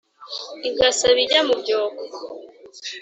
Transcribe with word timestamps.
igasaba 0.69 1.19
ijya 1.25 1.41
mu 1.47 1.55
byoko 1.61 2.01